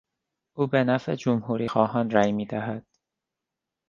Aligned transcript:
او 0.53 0.67
به 0.67 0.83
نفع 0.83 1.15
جمهوریخواهان 1.15 2.09
رای 2.09 2.31
میدهد. 2.31 2.85